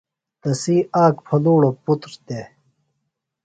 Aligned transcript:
تسی 0.41 0.75
آک 1.03 1.15
پھلُوڑوۡ 1.25 1.75
پُتر 1.83 2.11
دےۡ۔ 2.27 2.47